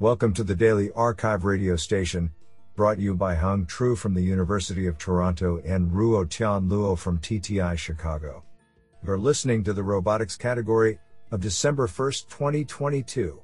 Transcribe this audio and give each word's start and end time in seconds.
Welcome 0.00 0.34
to 0.34 0.42
the 0.42 0.56
Daily 0.56 0.90
Archive 0.96 1.44
radio 1.44 1.76
station, 1.76 2.32
brought 2.74 2.98
you 2.98 3.14
by 3.14 3.36
Hung 3.36 3.64
Tru 3.64 3.94
from 3.94 4.12
the 4.12 4.24
University 4.24 4.88
of 4.88 4.98
Toronto 4.98 5.62
and 5.64 5.88
Ruo 5.92 6.28
Tian 6.28 6.68
Luo 6.68 6.98
from 6.98 7.20
TTI 7.20 7.78
Chicago. 7.78 8.42
You're 9.06 9.16
listening 9.16 9.62
to 9.62 9.72
the 9.72 9.84
robotics 9.84 10.34
category 10.34 10.98
of 11.30 11.40
December 11.40 11.86
1st, 11.86 12.28
2022. 12.28 13.40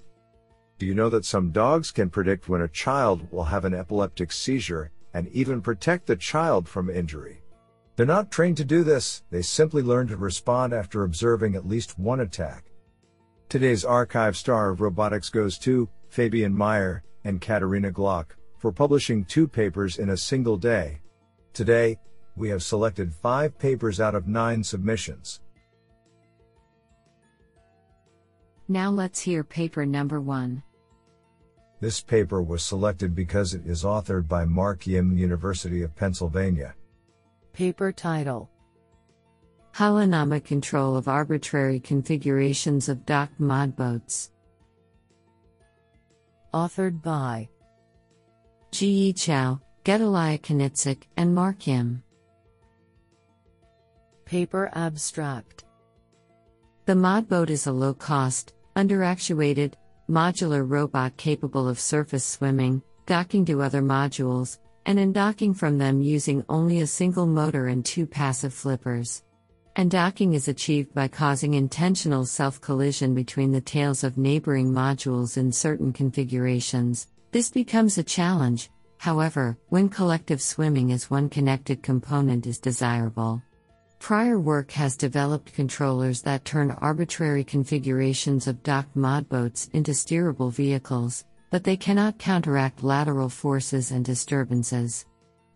Do 0.78 0.86
you 0.86 0.92
know 0.92 1.08
that 1.08 1.24
some 1.24 1.52
dogs 1.52 1.92
can 1.92 2.10
predict 2.10 2.48
when 2.48 2.62
a 2.62 2.68
child 2.68 3.30
will 3.30 3.44
have 3.44 3.64
an 3.64 3.72
epileptic 3.72 4.32
seizure 4.32 4.90
and 5.14 5.28
even 5.28 5.62
protect 5.62 6.08
the 6.08 6.16
child 6.16 6.68
from 6.68 6.90
injury? 6.90 7.44
They're 7.94 8.06
not 8.06 8.32
trained 8.32 8.56
to 8.56 8.64
do 8.64 8.82
this, 8.82 9.22
they 9.30 9.42
simply 9.42 9.82
learn 9.82 10.08
to 10.08 10.16
respond 10.16 10.72
after 10.72 11.04
observing 11.04 11.54
at 11.54 11.68
least 11.68 11.96
one 11.96 12.18
attack. 12.18 12.64
Today's 13.48 13.84
archive 13.84 14.36
star 14.36 14.70
of 14.70 14.80
robotics 14.80 15.28
goes 15.28 15.56
to 15.58 15.88
Fabian 16.10 16.54
Meyer 16.54 17.02
and 17.24 17.40
Katarina 17.40 17.90
Glock 17.90 18.26
for 18.58 18.72
publishing 18.72 19.24
two 19.24 19.48
papers 19.48 19.98
in 19.98 20.10
a 20.10 20.16
single 20.16 20.56
day. 20.56 21.00
Today, 21.52 21.96
we 22.36 22.48
have 22.48 22.62
selected 22.62 23.14
five 23.14 23.58
papers 23.58 24.00
out 24.00 24.14
of 24.14 24.28
nine 24.28 24.62
submissions. 24.62 25.40
Now 28.68 28.90
let's 28.90 29.20
hear 29.20 29.42
paper 29.42 29.86
number 29.86 30.20
one. 30.20 30.62
This 31.80 32.00
paper 32.00 32.42
was 32.42 32.62
selected 32.62 33.14
because 33.14 33.54
it 33.54 33.66
is 33.66 33.84
authored 33.84 34.28
by 34.28 34.44
Mark 34.44 34.86
Yim, 34.86 35.16
University 35.16 35.82
of 35.82 35.96
Pennsylvania. 35.96 36.74
Paper 37.52 37.90
title 37.90 38.50
Holonomic 39.74 40.44
control 40.44 40.96
of 40.96 41.08
arbitrary 41.08 41.80
configurations 41.80 42.88
of 42.88 43.06
docked 43.06 43.40
Modboats. 43.40 44.30
Authored 46.52 47.00
by 47.00 47.48
Ji 48.72 49.12
Chow, 49.12 49.60
Gedaliah 49.84 50.38
Knizhnik, 50.38 51.04
and 51.16 51.32
Mark 51.32 51.68
Yim. 51.68 52.02
Paper 54.24 54.68
abstract 54.74 55.64
The 56.86 56.94
Modboat 56.94 57.50
is 57.50 57.68
a 57.68 57.72
low 57.72 57.94
cost, 57.94 58.54
underactuated, 58.74 59.74
modular 60.08 60.68
robot 60.68 61.16
capable 61.16 61.68
of 61.68 61.78
surface 61.78 62.24
swimming, 62.24 62.82
docking 63.06 63.44
to 63.44 63.62
other 63.62 63.80
modules, 63.80 64.58
and 64.86 64.98
undocking 64.98 65.56
from 65.56 65.78
them 65.78 66.02
using 66.02 66.44
only 66.48 66.80
a 66.80 66.86
single 66.86 67.26
motor 67.26 67.68
and 67.68 67.84
two 67.84 68.06
passive 68.06 68.52
flippers. 68.52 69.22
Undocking 69.76 70.34
is 70.34 70.48
achieved 70.48 70.92
by 70.94 71.06
causing 71.06 71.54
intentional 71.54 72.26
self 72.26 72.60
collision 72.60 73.14
between 73.14 73.52
the 73.52 73.60
tails 73.60 74.02
of 74.02 74.18
neighboring 74.18 74.72
modules 74.72 75.36
in 75.36 75.52
certain 75.52 75.92
configurations. 75.92 77.06
This 77.30 77.50
becomes 77.50 77.96
a 77.96 78.02
challenge, 78.02 78.68
however, 78.98 79.56
when 79.68 79.88
collective 79.88 80.42
swimming 80.42 80.90
as 80.90 81.08
one 81.08 81.28
connected 81.28 81.82
component 81.84 82.46
is 82.46 82.58
desirable. 82.58 83.42
Prior 84.00 84.40
work 84.40 84.72
has 84.72 84.96
developed 84.96 85.54
controllers 85.54 86.20
that 86.22 86.44
turn 86.44 86.72
arbitrary 86.72 87.44
configurations 87.44 88.48
of 88.48 88.62
docked 88.64 88.96
Modboats 88.96 89.72
into 89.72 89.92
steerable 89.92 90.50
vehicles, 90.50 91.24
but 91.50 91.62
they 91.62 91.76
cannot 91.76 92.18
counteract 92.18 92.82
lateral 92.82 93.28
forces 93.28 93.92
and 93.92 94.04
disturbances. 94.04 95.04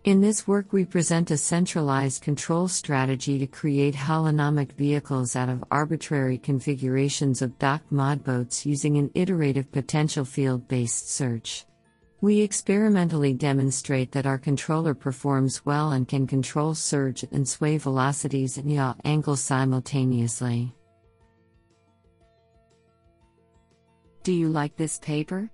In 0.05 0.21
this 0.21 0.47
work, 0.47 0.71
we 0.71 0.85
present 0.85 1.31
a 1.31 1.37
centralized 1.39 2.21
control 2.21 2.69
strategy 2.69 3.39
to 3.39 3.47
create 3.47 3.95
holonomic 3.95 4.73
vehicles 4.73 5.35
out 5.35 5.49
of 5.49 5.65
arbitrary 5.71 6.37
configurations 6.37 7.41
of 7.41 7.59
docked 7.59 7.91
Modboats 7.91 8.67
using 8.67 8.99
an 8.99 9.11
iterative 9.15 9.73
potential 9.73 10.27
field 10.27 10.69
based 10.69 11.11
search. 11.11 11.65
We 12.21 12.43
experimentally 12.43 13.33
demonstrate 13.33 14.13
that 14.13 14.27
our 14.27 14.37
controller 14.37 14.93
performs 14.93 15.65
well 15.65 15.93
and 15.93 16.07
can 16.07 16.27
control 16.27 16.75
surge 16.75 17.25
and 17.33 17.49
sway 17.49 17.79
velocities 17.79 18.59
and 18.59 18.71
yaw 18.71 18.97
angles 19.07 19.41
simultaneously. 19.41 20.75
Do 24.23 24.33
you 24.33 24.51
like 24.51 24.77
this 24.77 24.99
paper? 24.99 25.49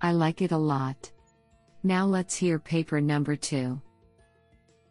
I 0.00 0.12
like 0.12 0.40
it 0.40 0.52
a 0.52 0.56
lot. 0.56 1.12
Now 1.82 2.06
let's 2.06 2.34
hear 2.34 2.58
paper 2.58 3.02
number 3.02 3.36
two. 3.36 3.78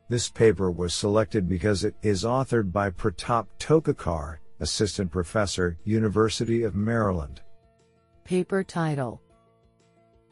This 0.09 0.27
paper 0.27 0.71
was 0.71 0.95
selected 0.95 1.47
because 1.47 1.83
it 1.83 1.93
is 2.01 2.23
authored 2.23 2.71
by 2.71 2.89
Pratap 2.89 3.45
Tokekar, 3.59 4.37
Assistant 4.59 5.11
Professor, 5.11 5.77
University 5.83 6.63
of 6.63 6.73
Maryland. 6.73 7.41
Paper 8.23 8.63
title 8.63 9.21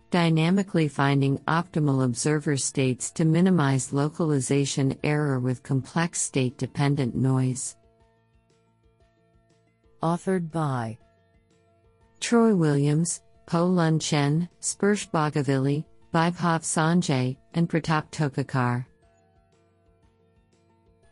Dynamically 0.10 0.88
finding 0.88 1.38
optimal 1.48 2.04
observer 2.04 2.58
states 2.58 3.12
to 3.12 3.24
minimize 3.24 3.94
localization 3.94 4.98
error 5.04 5.40
with 5.40 5.62
complex 5.62 6.22
state 6.22 6.58
dependent 6.58 7.14
noise. 7.16 7.76
Authored 10.02 10.50
by 10.50 10.98
Troi 12.20 12.58
Williams, 12.58 13.22
Po 13.46 13.68
Lun 13.68 14.00
Chen, 14.00 14.50
Sparsh 14.60 15.08
Bhagavilli, 15.12 15.86
Vaibhav 16.12 16.64
Sanjay, 16.64 17.38
and 17.54 17.70
Pratap 17.70 18.10
Tokekar. 18.10 18.87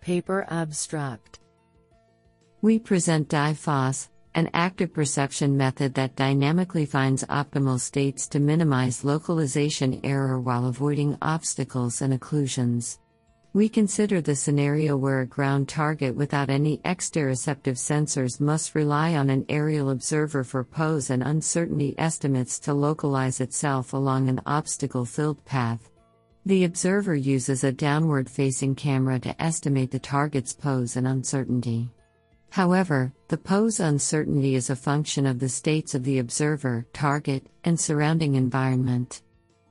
Paper 0.06 0.46
abstract 0.52 1.40
We 2.62 2.78
present 2.78 3.28
DyFOS, 3.28 4.10
an 4.36 4.52
active 4.54 4.94
perception 4.94 5.58
method 5.58 5.96
that 5.96 6.16
dynamically 6.16 6.86
finds 6.86 7.24
optimal 7.24 7.80
states 7.80 8.28
to 8.28 8.40
minimize 8.40 9.04
localization 9.04 10.00
error 10.04 10.40
while 10.40 10.68
avoiding 10.68 11.18
obstacles 11.24 12.04
and 12.04 12.14
occlusions. 12.14 13.00
We 13.54 13.68
consider 13.68 14.22
the 14.22 14.36
scenario 14.36 14.96
where 14.96 15.22
a 15.22 15.26
ground 15.26 15.70
target 15.70 16.16
without 16.16 16.52
any 16.52 16.78
exteroceptive 16.86 17.80
sensors 17.80 18.40
must 18.40 18.76
rely 18.76 19.16
on 19.16 19.32
an 19.32 19.44
aerial 19.50 19.90
observer 19.90 20.44
for 20.44 20.64
pose 20.64 21.10
and 21.10 21.24
uncertainty 21.24 21.96
estimates 21.98 22.60
to 22.60 22.76
localize 22.76 23.42
itself 23.42 23.92
along 23.94 24.30
an 24.30 24.40
obstacle 24.46 25.06
filled 25.06 25.44
path. 25.46 25.90
The 26.48 26.66
observer 26.66 27.16
uses 27.16 27.64
a 27.64 27.72
downward 27.72 28.30
facing 28.30 28.76
camera 28.76 29.20
to 29.20 29.42
estimate 29.42 29.90
the 29.90 29.98
target's 29.98 30.54
pose 30.54 30.96
and 30.96 31.08
uncertainty. 31.08 31.90
However, 32.52 33.12
the 33.30 33.38
pose 33.38 33.80
uncertainty 33.80 34.54
is 34.54 34.70
a 34.70 34.76
function 34.76 35.26
of 35.26 35.40
the 35.40 35.50
states 35.50 35.96
of 35.96 36.04
the 36.04 36.20
observer, 36.20 36.86
target, 36.94 37.48
and 37.64 37.80
surrounding 37.80 38.36
environment. 38.36 39.24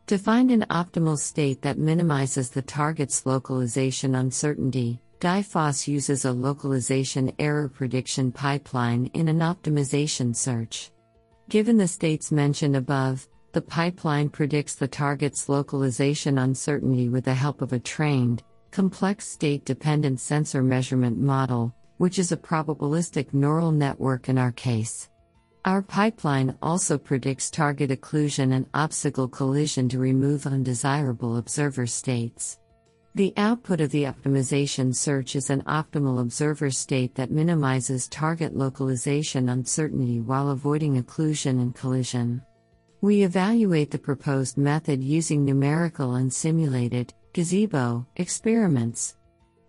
To 0.09 0.19
find 0.19 0.51
an 0.51 0.67
optimal 0.69 1.17
state 1.17 1.63
that 1.63 1.79
minimizes 1.79 2.51
the 2.51 2.61
target's 2.61 3.25
localization 3.25 4.17
uncertainty, 4.17 5.01
DyFOS 5.21 5.87
uses 5.87 6.25
a 6.25 6.33
localization 6.33 7.33
error 7.39 7.69
prediction 7.69 8.33
pipeline 8.33 9.07
in 9.15 9.29
an 9.29 9.39
optimization 9.39 10.35
search. 10.35 10.91
Given 11.49 11.77
the 11.77 11.87
states 11.87 12.33
mentioned 12.33 12.75
above, 12.75 13.29
the 13.55 13.63
pipeline 13.63 14.29
predicts 14.29 14.75
the 14.75 14.89
target's 14.89 15.49
localization 15.49 16.39
uncertainty 16.39 17.09
with 17.09 17.25
the 17.25 17.35
help 17.35 17.63
of 17.63 17.73
a 17.73 17.79
trained, 17.79 18.43
complex 18.73 19.29
state 19.29 19.65
dependent 19.65 20.19
sensor 20.19 20.61
measurement 20.61 21.17
model, 21.17 21.73
which 21.99 22.19
is 22.19 22.33
a 22.33 22.37
probabilistic 22.37 23.33
neural 23.33 23.71
network 23.71 24.29
in 24.29 24.39
our 24.39 24.51
case. 24.51 25.09
Our 25.65 25.83
pipeline 25.83 26.59
also 26.61 26.99
predicts 26.99 27.49
target 27.49 27.91
occlusion 27.91 28.53
and 28.53 28.67
obstacle 28.75 29.29
collision 29.29 29.89
to 29.91 30.01
remove 30.01 30.49
undesirable 30.49 31.37
observer 31.37 31.87
states. 31.87 32.59
The 33.15 33.33
output 33.37 33.81
of 33.81 33.93
the 33.93 34.03
optimization 34.03 34.93
search 34.93 35.37
is 35.37 35.49
an 35.49 35.63
optimal 35.63 36.21
observer 36.21 36.73
state 36.73 37.15
that 37.15 37.31
minimizes 37.31 38.09
target 38.09 38.57
localization 38.57 39.49
uncertainty 39.49 40.21
while 40.21 40.51
avoiding 40.51 41.01
occlusion 41.01 41.61
and 41.63 41.73
collision. 41.73 42.43
We 43.05 43.23
evaluate 43.23 43.91
the 43.91 43.99
proposed 43.99 44.57
method 44.57 45.05
using 45.05 45.45
numerical 45.45 46.15
and 46.15 46.33
simulated 46.33 47.13
gazebo 47.35 48.07
experiments. 48.17 49.19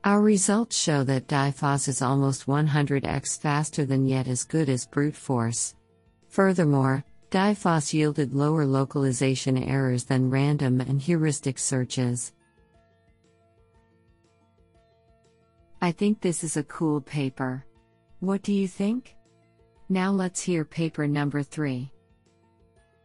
Our 0.06 0.22
results 0.22 0.78
show 0.78 1.04
that 1.04 1.28
DyFOS 1.28 1.90
is 1.90 2.02
almost 2.02 2.46
100x 2.46 3.42
faster 3.42 3.84
than 3.84 4.06
yet 4.06 4.30
as 4.30 4.46
good 4.46 4.70
as 4.70 4.88
brute 4.88 5.18
force. 5.18 5.76
Furthermore, 6.30 7.04
DyFOS 7.30 7.94
yielded 7.94 8.34
lower 8.34 8.66
localization 8.66 9.62
errors 9.62 10.06
than 10.06 10.30
random 10.30 10.80
and 10.80 11.02
heuristic 11.02 11.60
searches. 11.60 12.32
I 15.82 15.92
think 15.92 16.22
this 16.22 16.42
is 16.42 16.56
a 16.56 16.64
cool 16.64 17.02
paper. 17.02 17.66
What 18.22 18.44
do 18.44 18.54
you 18.54 18.70
think? 18.70 19.14
Now 19.90 20.12
let's 20.12 20.40
hear 20.40 20.64
paper 20.64 21.06
number 21.06 21.44
3. 21.44 21.92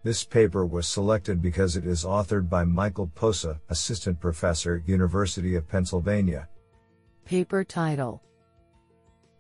This 0.03 0.25
paper 0.25 0.65
was 0.65 0.87
selected 0.87 1.43
because 1.43 1.77
it 1.77 1.87
is 1.87 2.05
authored 2.05 2.49
by 2.49 2.65
Michael 2.65 3.09
Posa, 3.15 3.61
Assistant 3.69 4.19
Professor, 4.19 4.83
University 4.87 5.57
of 5.57 5.69
Pennsylvania. 5.69 6.49
Paper 7.27 7.65
title 7.65 8.23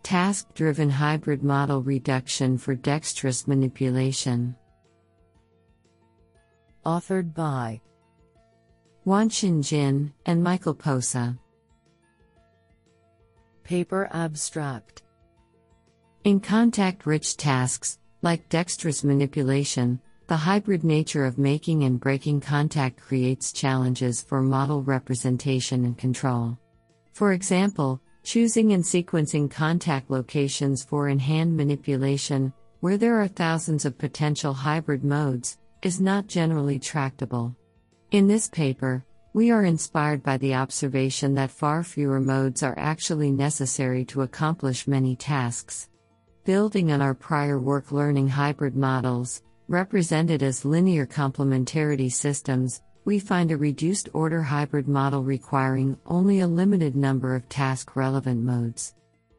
Task 0.02 0.52
driven 0.54 0.90
hybrid 0.90 1.42
model 1.42 1.82
reduction 1.82 2.58
for 2.58 2.74
dexterous 2.74 3.48
manipulation. 3.48 4.54
Authored 6.84 7.32
by 7.34 7.80
Wanxin 9.06 9.66
Jin 9.66 10.12
and 10.26 10.42
Michael 10.44 10.74
Posa. 10.74 11.38
Paper 13.64 14.10
Abstract 14.12 15.04
In 16.24 16.38
contact 16.38 17.06
rich 17.06 17.38
tasks, 17.38 17.98
like 18.20 18.48
dexterous 18.50 19.04
manipulation, 19.04 20.00
the 20.30 20.36
hybrid 20.36 20.84
nature 20.84 21.24
of 21.24 21.38
making 21.38 21.82
and 21.82 21.98
breaking 21.98 22.40
contact 22.40 23.00
creates 23.00 23.52
challenges 23.52 24.22
for 24.22 24.40
model 24.40 24.80
representation 24.80 25.84
and 25.84 25.98
control. 25.98 26.56
For 27.12 27.32
example, 27.32 28.00
choosing 28.22 28.72
and 28.72 28.84
sequencing 28.84 29.50
contact 29.50 30.08
locations 30.08 30.84
for 30.84 31.08
in 31.08 31.18
hand 31.18 31.56
manipulation, 31.56 32.52
where 32.78 32.96
there 32.96 33.20
are 33.20 33.26
thousands 33.26 33.84
of 33.84 33.98
potential 33.98 34.54
hybrid 34.54 35.02
modes, 35.02 35.58
is 35.82 36.00
not 36.00 36.28
generally 36.28 36.78
tractable. 36.78 37.56
In 38.12 38.28
this 38.28 38.48
paper, 38.48 39.04
we 39.32 39.50
are 39.50 39.64
inspired 39.64 40.22
by 40.22 40.36
the 40.36 40.54
observation 40.54 41.34
that 41.34 41.50
far 41.50 41.82
fewer 41.82 42.20
modes 42.20 42.62
are 42.62 42.78
actually 42.78 43.32
necessary 43.32 44.04
to 44.04 44.22
accomplish 44.22 44.86
many 44.86 45.16
tasks. 45.16 45.88
Building 46.44 46.92
on 46.92 47.02
our 47.02 47.14
prior 47.14 47.58
work 47.58 47.90
learning 47.90 48.28
hybrid 48.28 48.76
models, 48.76 49.42
represented 49.70 50.42
as 50.42 50.64
linear 50.64 51.06
complementarity 51.06 52.10
systems, 52.10 52.82
we 53.04 53.20
find 53.20 53.52
a 53.52 53.56
reduced 53.56 54.08
order 54.12 54.42
hybrid 54.42 54.88
model 54.88 55.22
requiring 55.22 55.96
only 56.06 56.40
a 56.40 56.46
limited 56.46 56.96
number 56.96 57.36
of 57.36 57.48
task 57.48 57.94
relevant 57.94 58.42
modes. 58.42 58.94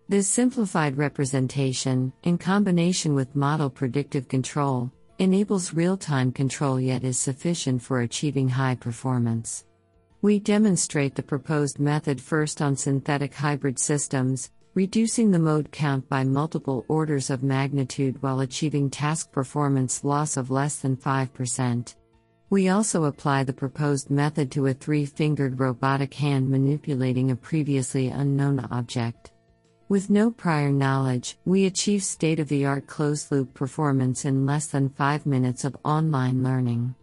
This 0.07 0.29
simplified 0.29 0.97
representation, 0.97 2.13
in 2.23 2.37
combination 2.37 3.13
with 3.13 3.35
model 3.35 3.69
predictive 3.69 4.29
control, 4.29 4.89
enables 5.19 5.73
real 5.73 5.97
time 5.97 6.31
control 6.31 6.79
yet 6.79 7.03
is 7.03 7.19
sufficient 7.19 7.81
for 7.81 7.99
achieving 7.99 8.47
high 8.47 8.75
performance. 8.75 9.65
We 10.21 10.39
demonstrate 10.39 11.15
the 11.15 11.23
proposed 11.23 11.77
method 11.77 12.21
first 12.21 12.61
on 12.61 12.77
synthetic 12.77 13.33
hybrid 13.33 13.77
systems, 13.77 14.49
reducing 14.73 15.31
the 15.31 15.39
mode 15.39 15.71
count 15.71 16.07
by 16.07 16.23
multiple 16.23 16.85
orders 16.87 17.29
of 17.29 17.43
magnitude 17.43 18.21
while 18.21 18.39
achieving 18.39 18.89
task 18.89 19.31
performance 19.31 20.03
loss 20.03 20.37
of 20.37 20.49
less 20.49 20.77
than 20.77 20.95
5%. 20.95 21.95
We 22.49 22.69
also 22.69 23.05
apply 23.05 23.43
the 23.43 23.53
proposed 23.53 24.09
method 24.09 24.51
to 24.51 24.67
a 24.67 24.73
three 24.73 25.05
fingered 25.05 25.59
robotic 25.59 26.13
hand 26.13 26.49
manipulating 26.49 27.31
a 27.31 27.35
previously 27.35 28.07
unknown 28.07 28.59
object. 28.71 29.31
With 29.89 30.09
no 30.09 30.31
prior 30.31 30.71
knowledge, 30.71 31.37
we 31.43 31.65
achieve 31.65 32.01
state 32.01 32.39
of 32.39 32.47
the 32.47 32.65
art 32.65 32.87
closed 32.87 33.29
loop 33.29 33.53
performance 33.53 34.23
in 34.23 34.45
less 34.45 34.67
than 34.67 34.89
five 34.89 35.25
minutes 35.25 35.65
of 35.65 35.75
online 35.83 36.43
learning. 36.43 36.95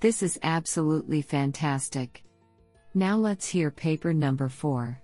This 0.00 0.22
is 0.22 0.38
absolutely 0.42 1.22
fantastic. 1.22 2.22
Now 2.94 3.16
let's 3.16 3.48
hear 3.48 3.70
paper 3.70 4.14
number 4.14 4.48
4. 4.48 5.00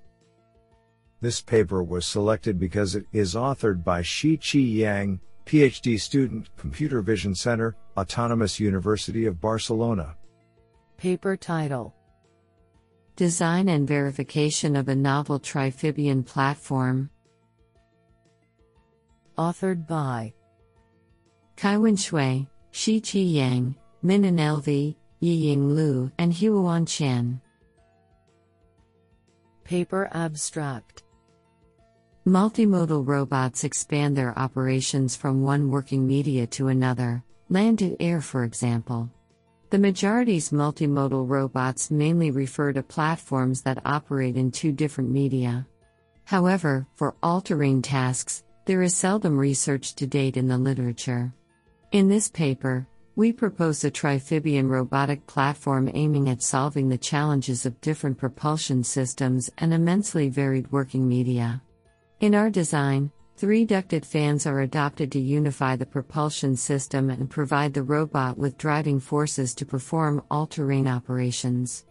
This 1.21 1.41
paper 1.41 1.83
was 1.83 2.07
selected 2.07 2.59
because 2.59 2.95
it 2.95 3.07
is 3.13 3.35
authored 3.35 3.85
by 3.85 4.03
Shi 4.03 4.37
Qi 4.37 4.77
Yang, 4.77 5.21
PhD 5.47 6.01
student, 6.01 6.49
Computer 6.57 7.03
Vision 7.03 7.35
Center, 7.35 7.77
Autonomous 7.97 8.59
University 8.59 9.27
of 9.27 9.41
Barcelona. 9.41 10.17
Paper 10.97 11.37
title 11.37 11.95
Design 13.17 13.69
and 13.69 13.87
verification 13.87 14.75
of 14.75 14.89
a 14.89 14.95
novel 14.95 15.39
Triphibian 15.39 16.27
platform. 16.27 17.11
Authored 19.39 19.87
by 19.87 20.33
Kaiwen 21.57 21.99
Shui, 21.99 22.49
Shi 22.73 23.01
Qi 23.01 23.35
Yang, 23.35 23.77
Minan 24.03 24.37
Lv, 24.39 24.97
Yiying 25.23 25.75
Lu, 25.75 26.11
and 26.19 26.33
Huan 26.33 26.87
Chen. 26.87 27.41
Paper 29.64 30.11
Abstract 30.12 31.05
Multimodal 32.26 33.06
robots 33.06 33.64
expand 33.64 34.14
their 34.14 34.38
operations 34.38 35.16
from 35.16 35.43
one 35.43 35.70
working 35.70 36.06
media 36.06 36.46
to 36.49 36.69
another, 36.69 37.25
land 37.49 37.78
to 37.78 37.96
air, 37.99 38.20
for 38.20 38.44
example. 38.44 39.11
The 39.70 39.78
majority's 39.78 40.50
multimodal 40.50 41.26
robots 41.26 41.90
mainly 41.90 42.31
refer 42.31 42.75
to 42.75 42.82
platforms 42.82 43.62
that 43.62 43.81
operate 43.87 44.37
in 44.37 44.50
two 44.50 44.70
different 44.70 45.11
media. 45.11 45.66
However, 46.25 46.87
for 46.94 47.14
all 47.22 47.40
terrain 47.40 47.81
tasks, 47.81 48.44
there 48.66 48.82
is 48.82 48.94
seldom 48.94 49.34
research 49.34 49.94
to 49.94 50.06
date 50.06 50.37
in 50.37 50.46
the 50.46 50.58
literature. 50.58 51.32
In 51.90 52.06
this 52.06 52.28
paper, 52.28 52.87
we 53.16 53.32
propose 53.32 53.84
a 53.84 53.90
triphibian 53.90 54.69
robotic 54.69 55.25
platform 55.26 55.88
aiming 55.94 56.28
at 56.28 56.43
solving 56.43 56.88
the 56.88 56.99
challenges 56.99 57.64
of 57.64 57.81
different 57.81 58.19
propulsion 58.19 58.82
systems 58.82 59.49
and 59.58 59.72
immensely 59.72 60.28
varied 60.28 60.70
working 60.72 61.06
media. 61.06 61.62
In 62.19 62.34
our 62.34 62.50
design, 62.50 63.12
three 63.37 63.64
ducted 63.64 64.05
fans 64.05 64.46
are 64.46 64.62
adopted 64.62 65.12
to 65.12 65.20
unify 65.20 65.76
the 65.76 65.87
propulsion 65.87 66.56
system 66.56 67.08
and 67.08 67.31
provide 67.31 67.72
the 67.72 67.84
robot 67.84 68.37
with 68.37 68.58
driving 68.58 68.99
forces 68.99 69.55
to 69.55 69.66
perform 69.66 70.20
all 70.28 70.46
terrain 70.46 70.88
operations. 70.88 71.84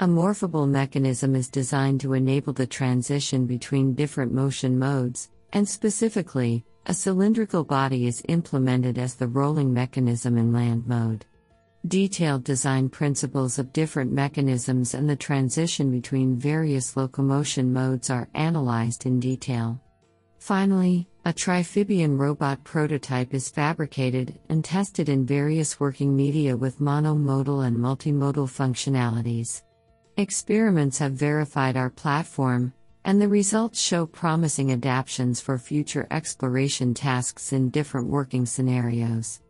A 0.00 0.06
morphable 0.06 0.68
mechanism 0.68 1.36
is 1.36 1.48
designed 1.48 2.00
to 2.00 2.14
enable 2.14 2.52
the 2.52 2.66
transition 2.66 3.46
between 3.46 3.94
different 3.94 4.32
motion 4.32 4.76
modes, 4.76 5.30
and 5.54 5.66
specifically, 5.66 6.64
a 6.86 6.92
cylindrical 6.92 7.64
body 7.64 8.06
is 8.06 8.22
implemented 8.28 8.98
as 8.98 9.14
the 9.14 9.26
rolling 9.26 9.72
mechanism 9.72 10.36
in 10.36 10.52
land 10.52 10.86
mode. 10.86 11.24
Detailed 11.86 12.44
design 12.44 12.88
principles 12.88 13.58
of 13.58 13.72
different 13.72 14.12
mechanisms 14.12 14.94
and 14.94 15.08
the 15.08 15.16
transition 15.16 15.90
between 15.90 16.36
various 16.36 16.96
locomotion 16.96 17.72
modes 17.72 18.10
are 18.10 18.28
analyzed 18.34 19.06
in 19.06 19.20
detail. 19.20 19.80
Finally, 20.38 21.08
a 21.24 21.32
triphibian 21.32 22.18
robot 22.18 22.62
prototype 22.64 23.32
is 23.32 23.48
fabricated 23.48 24.38
and 24.50 24.62
tested 24.62 25.08
in 25.08 25.24
various 25.24 25.80
working 25.80 26.14
media 26.14 26.54
with 26.54 26.80
monomodal 26.80 27.66
and 27.66 27.76
multimodal 27.76 28.46
functionalities. 28.46 29.62
Experiments 30.16 30.98
have 30.98 31.12
verified 31.12 31.76
our 31.76 31.90
platform, 31.90 32.72
and 33.04 33.20
the 33.20 33.28
results 33.28 33.80
show 33.80 34.06
promising 34.06 34.72
adaptations 34.72 35.40
for 35.40 35.58
future 35.58 36.06
exploration 36.10 36.94
tasks 36.94 37.52
in 37.52 37.70
different 37.70 38.08
working 38.08 38.46
scenarios. 38.46 39.40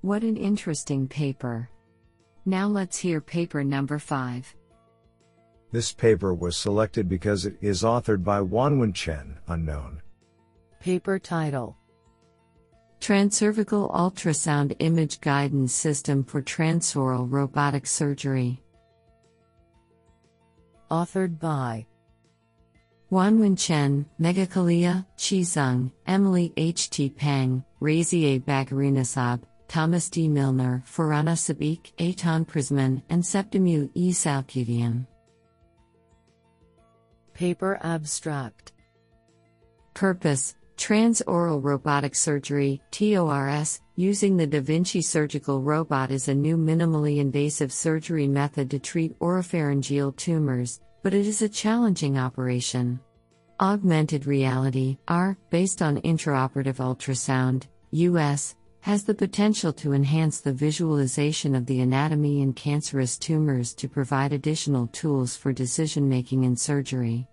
What 0.00 0.22
an 0.22 0.36
interesting 0.36 1.08
paper. 1.08 1.68
Now 2.44 2.68
let's 2.68 2.96
hear 2.96 3.20
paper 3.20 3.64
number 3.64 3.98
5. 3.98 4.54
This 5.72 5.92
paper 5.92 6.32
was 6.32 6.56
selected 6.56 7.08
because 7.08 7.44
it 7.44 7.56
is 7.60 7.82
authored 7.82 8.22
by 8.22 8.40
Wanwen 8.40 8.94
Chen, 8.94 9.38
unknown. 9.48 10.00
Paper 10.80 11.18
title 11.18 11.76
Transcervical 13.00 13.92
Ultrasound 13.94 14.74
Image 14.78 15.20
Guidance 15.20 15.74
System 15.74 16.24
for 16.24 16.40
Transoral 16.40 17.26
Robotic 17.30 17.86
Surgery. 17.86 18.62
Authored 20.90 21.38
by 21.40 21.86
Wanwen 23.10 23.58
Chen, 23.58 24.06
Megha 24.20 24.48
Kalia, 24.48 25.06
Chi 25.16 25.42
Zeng, 25.42 25.92
Emily 26.06 26.52
H. 26.56 26.90
T. 26.90 27.08
Peng, 27.08 27.64
Razieh 27.80 28.42
Bagarinisab, 28.42 29.42
Thomas 29.68 30.10
D. 30.10 30.28
Milner, 30.28 30.82
Farana 30.86 31.34
Sabik, 31.34 31.92
Eitan 31.98 32.46
Prisman, 32.46 33.02
and 33.08 33.22
Septimu 33.22 33.90
E. 33.94 34.10
Salkidian. 34.10 35.06
Paper 37.34 37.78
Abstract 37.82 38.72
Purpose 39.94 40.56
Transoral 40.76 41.62
Robotic 41.62 42.14
Surgery, 42.14 42.82
TORS, 42.90 43.80
using 43.96 44.36
the 44.36 44.46
Da 44.46 44.60
Vinci 44.60 45.00
surgical 45.00 45.62
robot 45.62 46.10
is 46.10 46.28
a 46.28 46.34
new 46.34 46.56
minimally 46.58 47.16
invasive 47.16 47.72
surgery 47.72 48.28
method 48.28 48.70
to 48.70 48.78
treat 48.78 49.18
oropharyngeal 49.20 50.14
tumors, 50.16 50.80
but 51.02 51.14
it 51.14 51.26
is 51.26 51.40
a 51.40 51.48
challenging 51.48 52.18
operation. 52.18 53.00
Augmented 53.58 54.26
reality, 54.26 54.98
AR, 55.08 55.38
based 55.48 55.80
on 55.80 56.02
intraoperative 56.02 56.76
ultrasound, 56.76 57.64
US, 57.92 58.54
has 58.80 59.02
the 59.02 59.14
potential 59.14 59.72
to 59.72 59.94
enhance 59.94 60.40
the 60.40 60.52
visualization 60.52 61.54
of 61.54 61.64
the 61.64 61.80
anatomy 61.80 62.42
in 62.42 62.52
cancerous 62.52 63.18
tumors 63.18 63.72
to 63.74 63.88
provide 63.88 64.34
additional 64.34 64.86
tools 64.88 65.34
for 65.34 65.54
decision 65.54 66.06
making 66.06 66.44
in 66.44 66.54
surgery. 66.54 67.26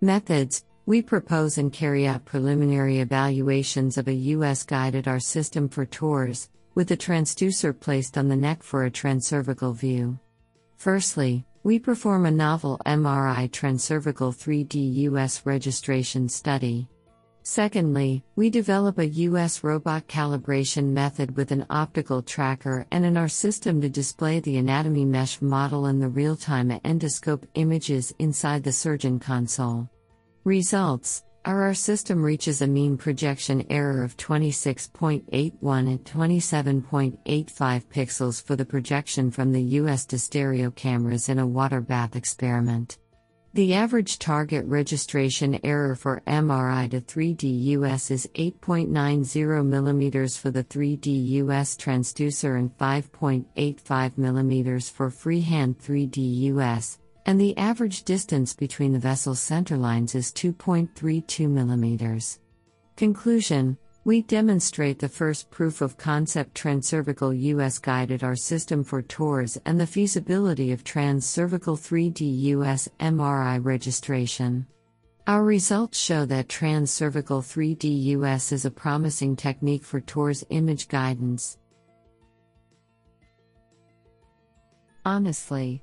Methods 0.00 0.64
We 0.86 1.00
propose 1.00 1.56
and 1.56 1.72
carry 1.72 2.06
out 2.06 2.26
preliminary 2.26 2.98
evaluations 2.98 3.96
of 3.96 4.06
a 4.06 4.12
US 4.12 4.64
guided 4.64 5.08
AR 5.08 5.18
system 5.18 5.66
for 5.66 5.86
TORS, 5.86 6.50
with 6.74 6.90
a 6.90 6.96
transducer 6.96 7.78
placed 7.78 8.18
on 8.18 8.28
the 8.28 8.36
neck 8.36 8.62
for 8.62 8.84
a 8.84 8.90
transcervical 8.90 9.74
view. 9.74 10.18
Firstly, 10.76 11.46
we 11.62 11.78
perform 11.78 12.26
a 12.26 12.30
novel 12.30 12.78
MRI 12.84 13.50
transcervical 13.50 14.36
3D 14.36 14.94
US 15.08 15.46
registration 15.46 16.28
study. 16.28 16.86
Secondly, 17.42 18.22
we 18.36 18.50
develop 18.50 18.98
a 18.98 19.06
US 19.06 19.64
robot 19.64 20.06
calibration 20.06 20.88
method 20.92 21.34
with 21.34 21.50
an 21.50 21.64
optical 21.70 22.20
tracker 22.20 22.84
and 22.90 23.06
in 23.06 23.16
our 23.16 23.28
system 23.28 23.80
to 23.80 23.88
display 23.88 24.40
the 24.40 24.58
anatomy 24.58 25.06
mesh 25.06 25.40
model 25.40 25.86
and 25.86 26.02
the 26.02 26.08
real 26.08 26.36
time 26.36 26.68
endoscope 26.68 27.44
images 27.54 28.14
inside 28.18 28.62
the 28.62 28.72
surgeon 28.72 29.18
console. 29.18 29.88
Results 30.44 31.24
are 31.46 31.62
our 31.62 31.72
system 31.72 32.22
reaches 32.22 32.60
a 32.60 32.66
mean 32.66 32.98
projection 32.98 33.64
error 33.70 34.04
of 34.04 34.18
26.81 34.18 35.24
and 35.62 36.04
27.85 36.04 37.86
pixels 37.86 38.42
for 38.42 38.54
the 38.54 38.66
projection 38.66 39.30
from 39.30 39.52
the 39.52 39.62
US 39.80 40.04
to 40.04 40.18
stereo 40.18 40.70
cameras 40.70 41.30
in 41.30 41.38
a 41.38 41.46
water 41.46 41.80
bath 41.80 42.14
experiment. 42.14 42.98
The 43.54 43.72
average 43.72 44.18
target 44.18 44.66
registration 44.66 45.58
error 45.64 45.94
for 45.94 46.20
MRI 46.26 46.90
to 46.90 47.00
3D 47.00 47.62
US 47.78 48.10
is 48.10 48.28
8.90 48.34 48.90
mm 48.90 50.38
for 50.38 50.50
the 50.50 50.64
3D 50.64 51.26
US 51.40 51.74
transducer 51.74 52.58
and 52.58 52.76
5.85 52.76 53.76
mm 54.18 54.90
for 54.90 55.08
freehand 55.08 55.78
3D 55.78 56.40
US, 56.52 56.98
and 57.26 57.40
the 57.40 57.56
average 57.56 58.04
distance 58.04 58.54
between 58.54 58.92
the 58.92 58.98
vessel's 58.98 59.40
center 59.40 59.76
lines 59.76 60.14
is 60.14 60.32
2.32 60.32 61.48
mm. 61.48 62.38
Conclusion 62.96 63.76
we 64.06 64.20
demonstrate 64.20 64.98
the 64.98 65.08
first 65.08 65.50
proof 65.50 65.80
of 65.80 65.96
concept 65.96 66.54
transcervical 66.54 67.38
US 67.40 67.78
guided 67.78 68.22
AR 68.22 68.36
system 68.36 68.84
for 68.84 69.00
TORS 69.00 69.56
and 69.64 69.80
the 69.80 69.86
feasibility 69.86 70.72
of 70.72 70.84
transcervical 70.84 71.78
3D 71.78 72.42
US 72.42 72.86
MRI 73.00 73.64
registration. 73.64 74.66
Our 75.26 75.42
results 75.42 75.98
show 75.98 76.26
that 76.26 76.48
transcervical 76.48 77.40
3D 77.40 78.02
US 78.18 78.52
is 78.52 78.66
a 78.66 78.70
promising 78.70 79.36
technique 79.36 79.84
for 79.84 80.02
TORS 80.02 80.44
image 80.50 80.88
guidance. 80.88 81.56
Honestly, 85.06 85.82